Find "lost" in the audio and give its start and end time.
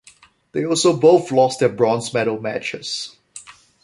1.31-1.59